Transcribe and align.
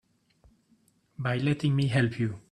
By 1.19 1.37
letting 1.37 1.75
me 1.75 1.85
help 1.85 2.17
you. 2.17 2.39